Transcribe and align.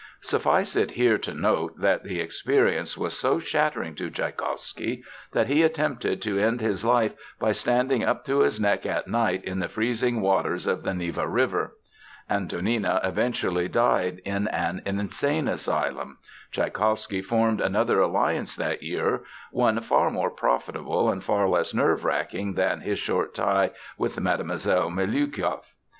Suffice 0.21 0.75
it 0.75 0.89
here 0.93 1.19
to 1.19 1.33
note 1.35 1.79
that 1.79 2.03
the 2.03 2.19
experience 2.19 2.97
was 2.97 3.15
so 3.15 3.37
shattering 3.37 3.93
to 3.97 4.09
Tschaikowsky 4.09 5.03
that 5.31 5.45
he 5.45 5.61
attempted 5.61 6.23
to 6.23 6.39
end 6.39 6.59
his 6.59 6.83
life 6.83 7.13
by 7.37 7.51
standing 7.51 8.03
up 8.03 8.25
to 8.25 8.39
his 8.39 8.59
neck 8.59 8.87
at 8.87 9.07
night 9.07 9.43
in 9.43 9.59
the 9.59 9.67
freezing 9.69 10.19
waters 10.19 10.65
of 10.65 10.81
the 10.81 10.95
Neva 10.95 11.27
River. 11.27 11.75
Antonina 12.31 12.99
eventually 13.03 13.67
died 13.67 14.23
in 14.25 14.47
an 14.47 14.81
insane 14.87 15.47
asylum. 15.47 16.17
Tschaikowsky 16.51 17.21
formed 17.21 17.61
another 17.61 17.99
alliance 18.01 18.55
that 18.55 18.81
year, 18.81 19.23
one 19.51 19.79
far 19.81 20.09
more 20.09 20.31
profitable 20.31 21.11
and 21.11 21.23
far 21.23 21.47
less 21.47 21.75
nerve 21.75 22.03
wracking 22.03 22.55
than 22.55 22.81
his 22.81 22.97
short 22.97 23.35
tie 23.35 23.69
with 23.99 24.19
Mlle. 24.19 24.89
Miliukov. 24.89 25.61